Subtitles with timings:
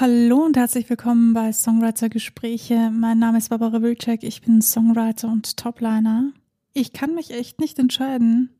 [0.00, 2.90] Hallo und herzlich willkommen bei Songwriter Gespräche.
[2.90, 6.32] Mein Name ist Barbara Wilczek, ich bin Songwriter und Topliner.
[6.72, 8.50] Ich kann mich echt nicht entscheiden.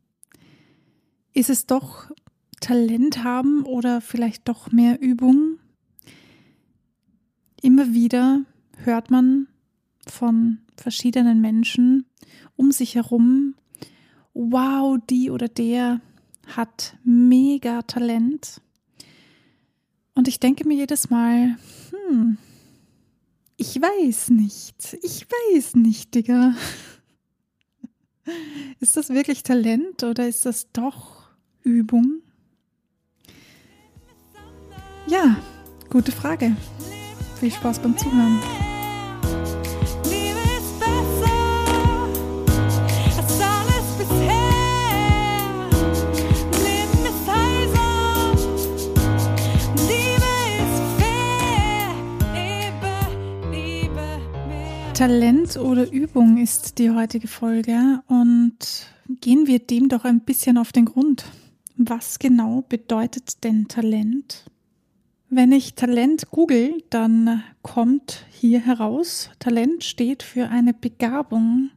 [1.33, 2.09] Ist es doch
[2.61, 5.59] Talent haben oder vielleicht doch mehr Übung?
[7.61, 8.43] Immer wieder
[8.77, 9.49] hört man
[10.07, 12.05] von verschiedenen Menschen
[12.55, 13.55] um sich herum,
[14.33, 15.99] wow, die oder der
[16.47, 18.61] hat mega Talent
[20.15, 21.57] und ich denke mir jedes Mal,
[21.91, 22.37] hm,
[23.57, 26.55] ich weiß nicht, ich weiß nicht, Digga.
[28.79, 31.29] Ist das wirklich Talent oder ist das doch
[31.61, 32.23] Übung?
[35.07, 35.37] Ja,
[35.91, 36.55] gute Frage.
[37.39, 38.41] Viel Spaß beim Zuhören.
[54.95, 58.57] Talent oder Übung ist die heutige Folge und
[59.19, 61.25] gehen wir dem doch ein bisschen auf den Grund.
[61.75, 64.45] Was genau bedeutet denn Talent?
[65.29, 71.71] Wenn ich Talent google, dann kommt hier heraus, Talent steht für eine Begabung,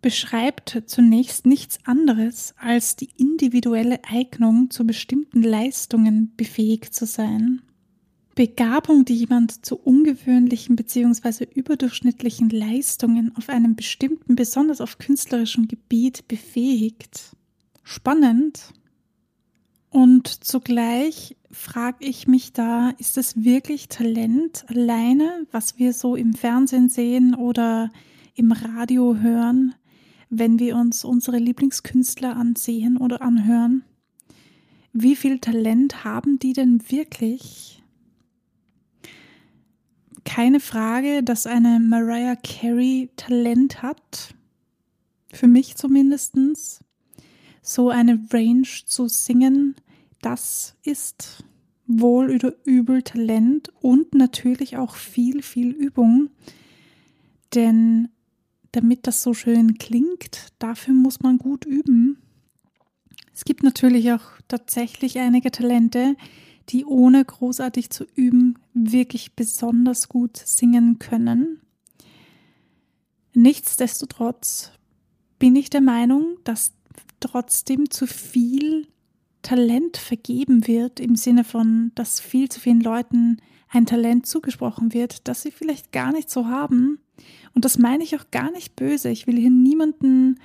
[0.00, 7.60] beschreibt zunächst nichts anderes als die individuelle Eignung zu bestimmten Leistungen befähigt zu sein.
[8.34, 11.46] Begabung, die jemand zu ungewöhnlichen bzw.
[11.54, 17.36] überdurchschnittlichen Leistungen auf einem bestimmten, besonders auf künstlerischem Gebiet befähigt.
[17.82, 18.72] Spannend.
[19.90, 26.32] Und zugleich frage ich mich da, ist es wirklich Talent alleine, was wir so im
[26.32, 27.90] Fernsehen sehen oder
[28.34, 29.74] im Radio hören,
[30.30, 33.84] wenn wir uns unsere Lieblingskünstler ansehen oder anhören?
[34.94, 37.81] Wie viel Talent haben die denn wirklich?
[40.34, 44.34] Keine Frage, dass eine Mariah Carey Talent hat.
[45.30, 46.34] Für mich zumindest.
[47.60, 49.76] So eine Range zu singen,
[50.22, 51.44] das ist
[51.86, 56.30] wohl oder übel Talent und natürlich auch viel, viel Übung.
[57.54, 58.08] Denn
[58.72, 62.16] damit das so schön klingt, dafür muss man gut üben.
[63.34, 66.16] Es gibt natürlich auch tatsächlich einige Talente,
[66.68, 71.60] die ohne großartig zu üben wirklich besonders gut singen können.
[73.34, 74.72] Nichtsdestotrotz
[75.38, 76.72] bin ich der Meinung, dass
[77.20, 78.86] trotzdem zu viel
[79.42, 85.26] Talent vergeben wird, im Sinne von, dass viel zu vielen Leuten ein Talent zugesprochen wird,
[85.26, 86.98] das sie vielleicht gar nicht so haben.
[87.54, 89.08] Und das meine ich auch gar nicht böse.
[89.08, 90.38] Ich will hier niemanden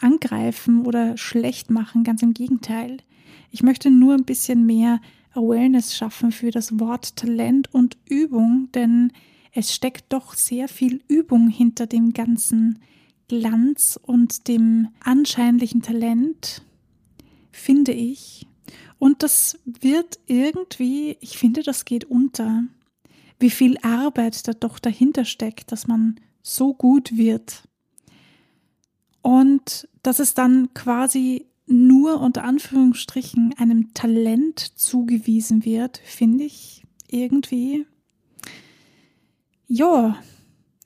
[0.00, 2.98] angreifen oder schlecht machen, ganz im Gegenteil.
[3.50, 5.00] Ich möchte nur ein bisschen mehr
[5.32, 9.12] Awareness schaffen für das Wort Talent und Übung, denn
[9.52, 12.80] es steckt doch sehr viel Übung hinter dem ganzen
[13.28, 16.62] Glanz und dem anscheinlichen Talent,
[17.52, 18.46] finde ich.
[18.98, 22.64] Und das wird irgendwie, ich finde, das geht unter.
[23.38, 27.62] Wie viel Arbeit da doch dahinter steckt, dass man so gut wird.
[29.22, 37.86] Und dass es dann quasi nur unter Anführungsstrichen einem Talent zugewiesen wird, finde ich irgendwie,
[39.66, 40.16] ja,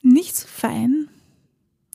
[0.01, 1.09] nicht so fein.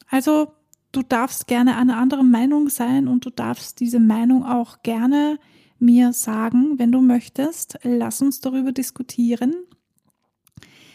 [0.08, 0.52] Also
[0.92, 5.38] du darfst gerne eine andere Meinung sein und du darfst diese Meinung auch gerne
[5.78, 7.78] mir sagen, wenn du möchtest.
[7.82, 9.54] Lass uns darüber diskutieren.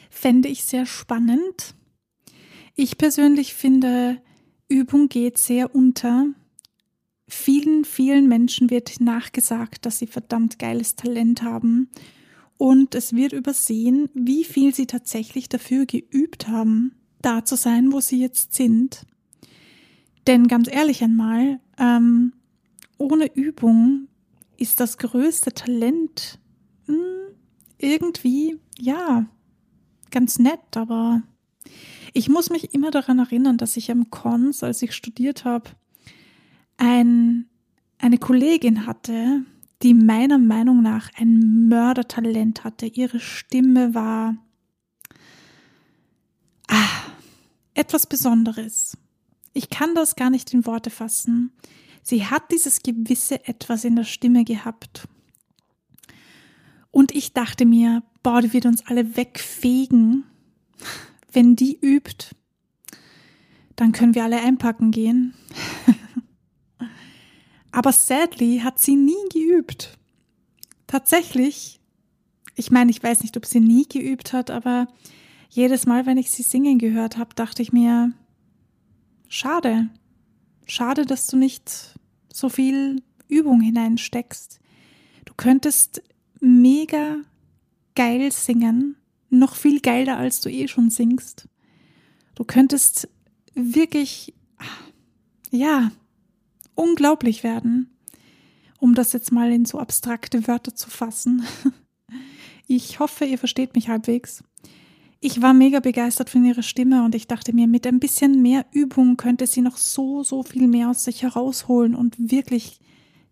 [0.09, 1.75] Fände ich sehr spannend.
[2.75, 4.21] Ich persönlich finde,
[4.67, 6.27] Übung geht sehr unter
[7.27, 11.89] vielen, vielen Menschen wird nachgesagt, dass sie verdammt geiles Talent haben.
[12.57, 17.99] Und es wird übersehen, wie viel sie tatsächlich dafür geübt haben, da zu sein, wo
[17.99, 19.05] sie jetzt sind.
[20.27, 22.33] Denn ganz ehrlich einmal, ähm,
[22.97, 24.07] ohne Übung
[24.57, 26.39] ist das größte Talent
[26.85, 27.35] hm,
[27.77, 29.25] irgendwie, ja,
[30.11, 31.21] ganz nett, aber
[32.13, 35.71] ich muss mich immer daran erinnern, dass ich am Cons, als ich studiert habe,
[36.77, 37.47] ein,
[37.97, 39.43] eine Kollegin hatte,
[39.81, 42.87] die meiner Meinung nach ein Mördertalent hatte.
[42.87, 44.35] Ihre Stimme war
[46.67, 46.87] ah,
[47.73, 48.97] etwas Besonderes.
[49.53, 51.51] Ich kann das gar nicht in Worte fassen.
[52.01, 55.07] Sie hat dieses gewisse Etwas in der Stimme gehabt.
[56.91, 60.23] Und ich dachte mir, boah, die wird uns alle wegfegen.
[61.31, 62.35] Wenn die übt,
[63.75, 65.33] dann können wir alle einpacken gehen.
[67.75, 69.97] Aber sadly hat sie nie geübt.
[70.87, 71.81] Tatsächlich
[72.55, 74.87] Ich meine, ich weiß nicht, ob sie nie geübt hat, aber
[75.49, 78.13] jedes Mal, wenn ich sie singen gehört habe, dachte ich mir,
[79.27, 79.89] schade.
[80.65, 81.99] Schade, dass du nicht
[82.31, 84.61] so viel Übung hineinsteckst.
[85.25, 86.01] Du könntest
[86.39, 87.17] mega
[87.93, 88.95] geil singen,
[89.29, 91.49] noch viel geiler, als du eh schon singst.
[92.35, 93.09] Du könntest
[93.53, 94.33] wirklich,
[95.51, 95.91] ja,
[96.75, 97.89] unglaublich werden,
[98.79, 101.43] um das jetzt mal in so abstrakte Wörter zu fassen.
[102.67, 104.43] Ich hoffe, ihr versteht mich halbwegs.
[105.19, 108.65] Ich war mega begeistert von ihrer Stimme und ich dachte mir, mit ein bisschen mehr
[108.71, 112.79] Übung könnte sie noch so, so viel mehr aus sich herausholen und wirklich,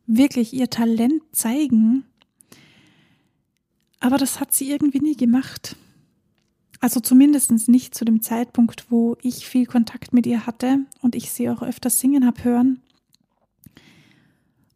[0.05, 2.05] wirklich ihr Talent zeigen.
[3.99, 5.75] Aber das hat sie irgendwie nie gemacht.
[6.79, 11.31] Also zumindest nicht zu dem Zeitpunkt, wo ich viel Kontakt mit ihr hatte und ich
[11.31, 12.81] sie auch öfters singen habe hören.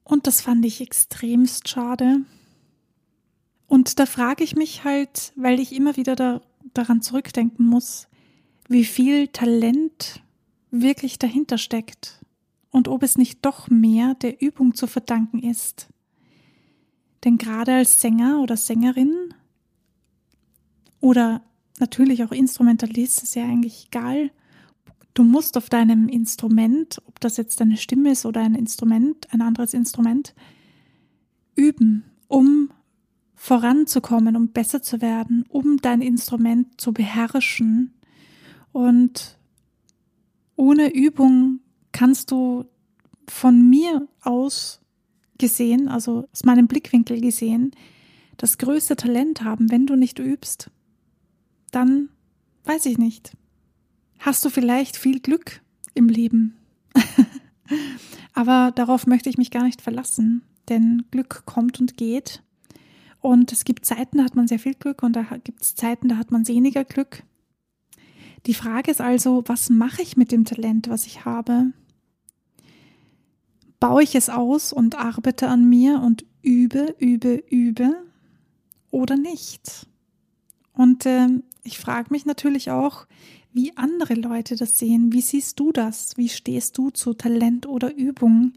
[0.07, 2.21] Und das fand ich extremst schade.
[3.68, 6.42] Und da frage ich mich halt, weil ich immer wieder da,
[6.74, 8.07] daran zurückdenken muss,
[8.69, 10.21] wie viel Talent
[10.71, 12.25] wirklich dahinter steckt
[12.71, 15.89] und ob es nicht doch mehr der Übung zu verdanken ist.
[17.25, 19.33] Denn gerade als Sänger oder Sängerin
[21.01, 21.42] oder
[21.80, 24.31] natürlich auch Instrumentalist ist ja eigentlich egal.
[25.17, 29.41] Du musst auf deinem Instrument, ob das jetzt deine Stimme ist oder ein Instrument, ein
[29.41, 30.35] anderes Instrument,
[31.55, 32.69] üben, um
[33.33, 37.95] voranzukommen, um besser zu werden, um dein Instrument zu beherrschen.
[38.71, 39.39] Und
[40.55, 41.61] ohne Übung
[41.91, 42.65] kannst du
[43.27, 44.81] von mir aus
[45.39, 47.71] gesehen, also aus meinem Blickwinkel gesehen,
[48.37, 50.69] das größte Talent haben, wenn du nicht übst
[51.71, 52.09] dann
[52.65, 53.33] weiß ich nicht.
[54.19, 55.61] Hast du vielleicht viel Glück
[55.93, 56.57] im Leben?
[58.33, 62.43] Aber darauf möchte ich mich gar nicht verlassen, denn Glück kommt und geht.
[63.19, 66.07] Und es gibt Zeiten, da hat man sehr viel Glück und da gibt es Zeiten,
[66.07, 67.23] da hat man weniger Glück.
[68.45, 71.73] Die Frage ist also, was mache ich mit dem Talent, was ich habe?
[73.79, 77.93] Baue ich es aus und arbeite an mir und übe, übe, übe
[78.91, 79.87] oder nicht?
[80.73, 81.27] Und äh,
[81.63, 83.07] ich frage mich natürlich auch,
[83.57, 85.12] wie andere Leute das sehen.
[85.12, 86.15] Wie siehst du das?
[86.15, 88.54] Wie stehst du zu Talent oder Übung?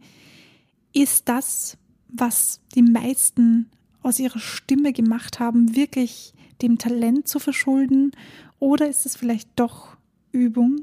[0.92, 3.70] Ist das, was die meisten
[4.02, 8.12] aus ihrer Stimme gemacht haben, wirklich dem Talent zu verschulden?
[8.58, 9.96] Oder ist es vielleicht doch
[10.32, 10.82] Übung?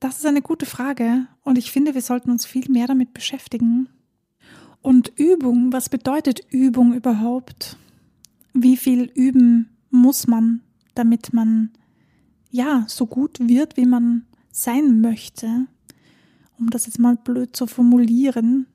[0.00, 3.90] Das ist eine gute Frage und ich finde, wir sollten uns viel mehr damit beschäftigen.
[4.80, 7.76] Und Übung, was bedeutet Übung überhaupt?
[8.54, 10.62] Wie viel üben muss man?
[10.94, 11.70] damit man
[12.54, 15.66] ja so gut wird, wie man sein möchte,
[16.56, 18.66] um das jetzt mal blöd zu formulieren.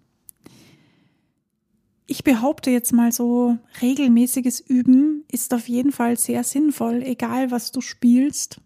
[2.06, 7.72] Ich behaupte jetzt mal so, regelmäßiges Üben ist auf jeden Fall sehr sinnvoll, egal was
[7.72, 8.60] du spielst.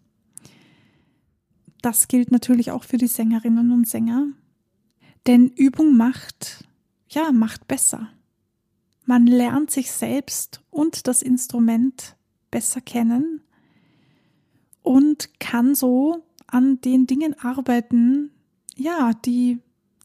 [1.80, 4.26] Das gilt natürlich auch für die Sängerinnen und Sänger.
[5.28, 6.64] Denn Übung macht,
[7.08, 8.08] ja, macht besser.
[9.04, 12.16] Man lernt sich selbst und das Instrument
[12.50, 13.42] besser kennen
[14.84, 18.30] und kann so an den Dingen arbeiten,
[18.76, 19.58] ja, die,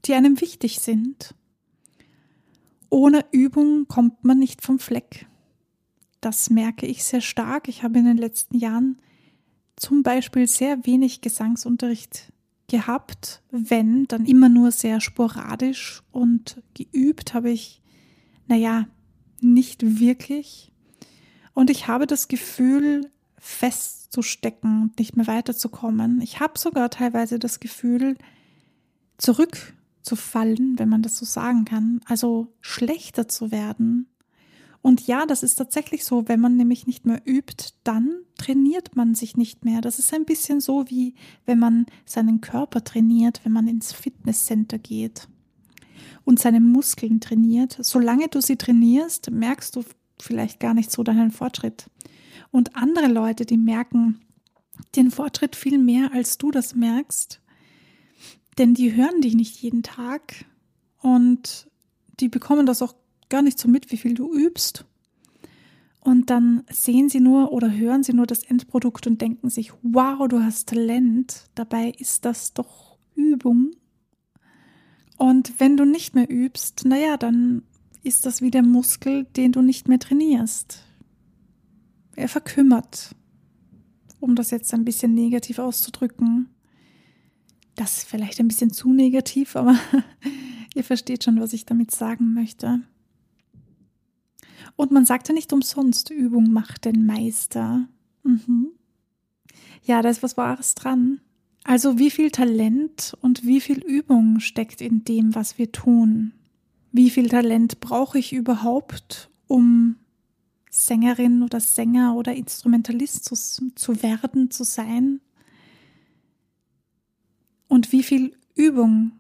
[0.06, 1.36] die einem wichtig sind.
[2.90, 5.28] Ohne Übung kommt man nicht vom Fleck.
[6.22, 7.68] Das merke ich sehr stark.
[7.68, 8.98] Ich habe in den letzten Jahren
[9.76, 12.32] zum Beispiel sehr wenig Gesangsunterricht
[12.68, 17.82] gehabt, wenn, dann immer nur sehr sporadisch und geübt habe ich,
[18.48, 18.88] naja,
[19.42, 20.72] nicht wirklich.
[21.54, 26.22] Und ich habe das Gefühl, festzustecken und nicht mehr weiterzukommen.
[26.22, 28.18] Ich habe sogar teilweise das Gefühl,
[29.18, 34.08] zurückzufallen, wenn man das so sagen kann, also schlechter zu werden.
[34.82, 39.14] Und ja, das ist tatsächlich so, wenn man nämlich nicht mehr übt, dann trainiert man
[39.14, 39.82] sich nicht mehr.
[39.82, 41.16] Das ist ein bisschen so wie
[41.46, 45.28] wenn man seinen Körper trainiert, wenn man ins Fitnesscenter geht
[46.24, 47.78] und seine Muskeln trainiert.
[47.82, 49.84] Solange du sie trainierst, merkst du
[50.22, 51.90] vielleicht gar nicht so deinen Fortschritt.
[52.52, 54.22] Und andere Leute, die merken
[54.96, 57.42] den Fortschritt viel mehr, als du das merkst,
[58.58, 60.46] denn die hören dich nicht jeden Tag
[60.98, 61.68] und
[62.20, 62.96] die bekommen das auch
[63.30, 64.86] gar nicht so mit, wie viel du übst.
[66.02, 70.28] Und dann sehen sie nur oder hören sie nur das Endprodukt und denken sich, wow,
[70.28, 71.50] du hast Talent.
[71.56, 73.72] Dabei ist das doch Übung.
[75.18, 77.64] Und wenn du nicht mehr übst, naja, dann
[78.04, 80.84] ist das wie der Muskel, den du nicht mehr trainierst.
[82.16, 83.16] Er verkümmert,
[84.20, 86.50] um das jetzt ein bisschen negativ auszudrücken.
[87.76, 89.78] Das ist vielleicht ein bisschen zu negativ, aber
[90.76, 92.82] ihr versteht schon, was ich damit sagen möchte.
[94.76, 97.88] Und man sagt ja nicht umsonst, Übung macht den Meister.
[98.24, 98.72] Mhm.
[99.84, 101.22] Ja, da ist was Wahres dran.
[101.64, 106.34] Also wie viel Talent und wie viel Übung steckt in dem, was wir tun?
[106.92, 109.98] Wie viel Talent brauche ich überhaupt, um
[110.70, 113.36] Sängerin oder Sänger oder Instrumentalist zu,
[113.76, 115.22] zu werden, zu sein?
[117.68, 119.12] Und wie viel Übung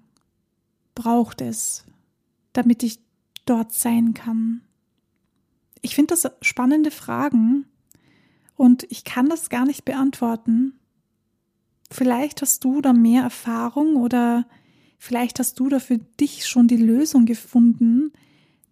[0.95, 1.85] braucht es,
[2.53, 2.99] damit ich
[3.45, 4.61] dort sein kann?
[5.81, 7.65] Ich finde das spannende Fragen
[8.55, 10.73] und ich kann das gar nicht beantworten.
[11.91, 14.45] Vielleicht hast du da mehr Erfahrung oder
[14.99, 18.11] vielleicht hast du da für dich schon die Lösung gefunden.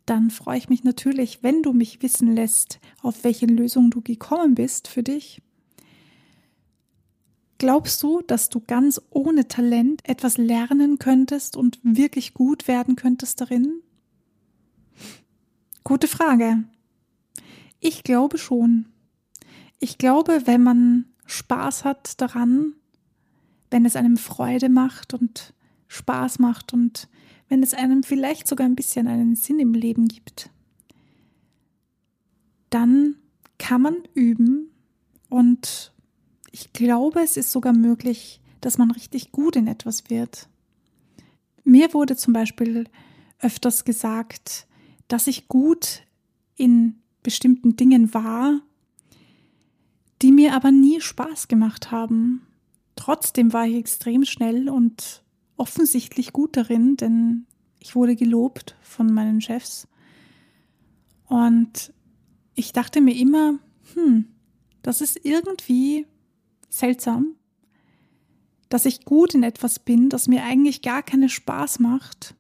[0.05, 4.53] Dann freue ich mich natürlich, wenn du mich wissen lässt, auf welche Lösung du gekommen
[4.53, 5.41] bist für dich.
[7.57, 13.41] Glaubst du, dass du ganz ohne Talent etwas lernen könntest und wirklich gut werden könntest
[13.41, 13.81] darin?
[15.83, 16.65] Gute Frage.
[17.79, 18.85] Ich glaube schon.
[19.79, 22.73] Ich glaube, wenn man Spaß hat daran,
[23.71, 25.53] wenn es einem Freude macht und
[25.87, 27.07] Spaß macht und
[27.49, 30.49] wenn es einem vielleicht sogar ein bisschen einen Sinn im Leben gibt,
[32.69, 33.15] dann
[33.57, 34.69] kann man üben
[35.29, 35.93] und
[36.51, 40.49] ich glaube, es ist sogar möglich, dass man richtig gut in etwas wird.
[41.63, 42.85] Mir wurde zum Beispiel
[43.39, 44.67] öfters gesagt,
[45.07, 46.03] dass ich gut
[46.55, 48.61] in bestimmten Dingen war,
[50.21, 52.47] die mir aber nie Spaß gemacht haben.
[52.95, 55.23] Trotzdem war ich extrem schnell und
[55.57, 57.45] offensichtlich gut darin, denn
[57.79, 59.87] ich wurde gelobt von meinen Chefs.
[61.25, 61.93] Und
[62.55, 63.59] ich dachte mir immer,
[63.93, 64.25] hm,
[64.81, 66.07] das ist irgendwie
[66.69, 67.35] seltsam,
[68.69, 72.35] dass ich gut in etwas bin, das mir eigentlich gar keinen Spaß macht.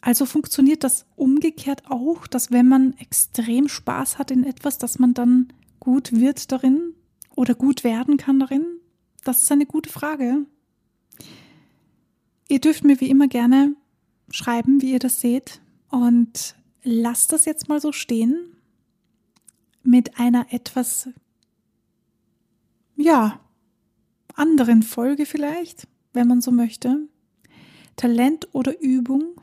[0.00, 5.14] Also funktioniert das umgekehrt auch, dass wenn man extrem Spaß hat in etwas, dass man
[5.14, 6.94] dann gut wird darin
[7.34, 8.64] oder gut werden kann darin?
[9.24, 10.46] Das ist eine gute Frage.
[12.50, 13.76] Ihr dürft mir wie immer gerne
[14.28, 15.60] schreiben, wie ihr das seht.
[15.88, 18.56] Und lasst das jetzt mal so stehen
[19.84, 21.08] mit einer etwas,
[22.96, 23.38] ja,
[24.34, 27.06] anderen Folge vielleicht, wenn man so möchte.
[27.94, 29.40] Talent oder Übung?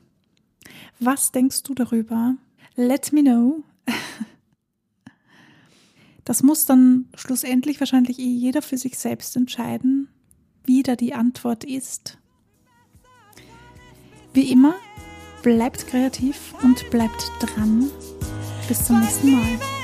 [0.99, 2.35] Was denkst du darüber?
[2.75, 3.63] Let me know.
[6.25, 10.09] Das muss dann schlussendlich wahrscheinlich eh jeder für sich selbst entscheiden,
[10.65, 12.17] wie da die Antwort ist.
[14.37, 14.75] Wie immer,
[15.41, 17.89] bleibt kreativ und bleibt dran.
[18.67, 19.76] Bis zum nächsten Mal.